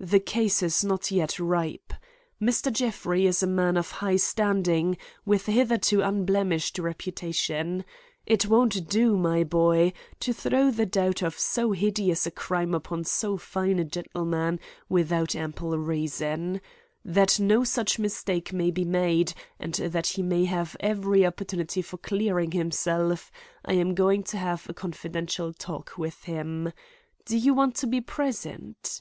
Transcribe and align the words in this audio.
The 0.00 0.20
case 0.20 0.62
is 0.62 0.84
not 0.84 1.10
yet 1.10 1.38
ripe. 1.40 1.94
Mr. 2.38 2.70
Jeffrey 2.70 3.24
is 3.24 3.42
a 3.42 3.46
man 3.46 3.78
of 3.78 3.90
high 3.90 4.16
standing, 4.16 4.98
with 5.24 5.48
a 5.48 5.52
hitherto 5.52 6.02
unblemished 6.02 6.78
reputation. 6.78 7.82
It 8.26 8.44
won't 8.44 8.86
do, 8.90 9.16
my 9.16 9.44
boy, 9.44 9.94
to 10.20 10.34
throw 10.34 10.70
the 10.70 10.84
doubt 10.84 11.22
of 11.22 11.38
so 11.38 11.72
hideous 11.72 12.26
a 12.26 12.30
crime 12.30 12.74
upon 12.74 13.04
so 13.04 13.38
fine 13.38 13.78
a 13.78 13.84
gentleman 13.84 14.60
without 14.90 15.34
ample 15.34 15.78
reason. 15.78 16.60
That 17.02 17.40
no 17.40 17.64
such 17.64 17.98
mistake 17.98 18.52
may 18.52 18.70
be 18.70 18.84
made 18.84 19.32
and 19.58 19.72
that 19.72 20.08
he 20.08 20.22
may 20.22 20.44
have 20.44 20.76
every 20.80 21.24
opportunity 21.24 21.80
for 21.80 21.96
clearing 21.96 22.50
himself, 22.50 23.32
I 23.64 23.72
am 23.72 23.94
going 23.94 24.22
to 24.24 24.36
have 24.36 24.68
a 24.68 24.74
confidential 24.74 25.54
talk 25.54 25.96
with 25.96 26.24
him. 26.24 26.74
Do 27.24 27.38
you 27.38 27.54
want 27.54 27.74
to 27.76 27.86
be 27.86 28.02
present?" 28.02 29.00